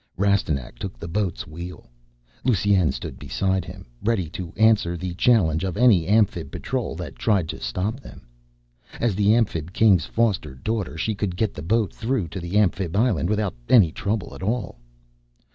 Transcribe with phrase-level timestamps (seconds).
[0.17, 1.91] Rastignac took the boat's wheel.
[2.43, 7.47] Lusine stood beside him, ready to answer the challenge of any Amphib patrol that tried
[7.49, 8.25] to stop them.
[8.99, 12.95] As the Amphib King's foster daughter, she could get the boat through to the Amphib
[12.95, 14.79] island without any trouble at all.